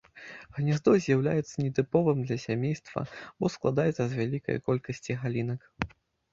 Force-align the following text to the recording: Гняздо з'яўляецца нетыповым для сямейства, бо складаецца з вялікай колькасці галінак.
Гняздо 0.57 0.93
з'яўляецца 1.05 1.55
нетыповым 1.65 2.17
для 2.27 2.39
сямейства, 2.45 2.99
бо 3.39 3.53
складаецца 3.59 4.01
з 4.05 4.11
вялікай 4.19 4.57
колькасці 4.71 5.21
галінак. 5.23 5.61